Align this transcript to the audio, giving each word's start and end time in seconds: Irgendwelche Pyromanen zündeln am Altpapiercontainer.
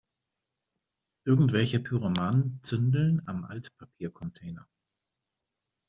Irgendwelche 1.25 1.79
Pyromanen 1.79 2.59
zündeln 2.63 3.21
am 3.27 3.45
Altpapiercontainer. 3.45 4.67